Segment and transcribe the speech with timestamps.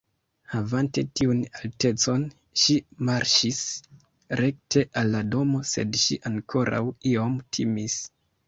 [0.51, 2.23] Havante tiun altecon
[2.63, 2.77] ŝi
[3.09, 3.61] marŝis
[4.41, 8.05] rekte al la domo, sed ŝi ankoraŭ iom timis.